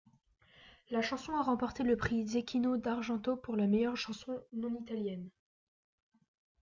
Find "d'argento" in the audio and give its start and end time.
2.75-3.37